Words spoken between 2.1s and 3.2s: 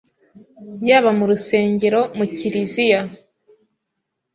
mu kiriziya